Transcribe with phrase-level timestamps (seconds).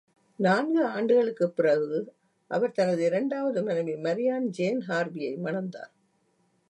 [0.35, 2.13] நான்கு ஆண்டுகளுக்குப் பிறகு
[2.47, 5.91] அவர் தனது இரண்டாவது மனைவி மரியான் ஜேன் ஹார்வியை மணந்தார்.